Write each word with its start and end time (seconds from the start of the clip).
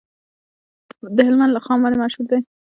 د 1.15 1.17
هلمند 1.27 1.55
رخام 1.57 1.79
ولې 1.81 1.97
مشهور 2.03 2.25
دی؟ 2.29 2.39